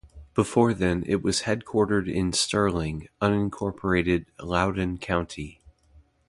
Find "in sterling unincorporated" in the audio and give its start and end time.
2.11-4.25